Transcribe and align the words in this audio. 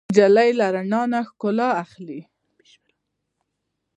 نجلۍ 0.09 0.49
له 0.59 0.65
رڼا 0.75 1.01
نه 1.11 1.19
ښکلا 1.29 1.69
اخلي. 1.83 2.19